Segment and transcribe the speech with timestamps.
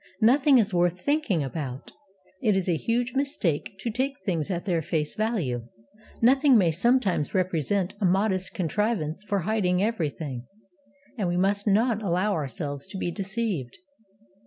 [0.21, 1.91] Nothing is worth thinking about.
[2.41, 5.67] It is a huge mistake to take things at their face value.
[6.23, 10.47] Nothing may sometimes represent a modest contrivance for hiding everything;
[11.19, 13.77] and we must not allow ourselves to be deceived.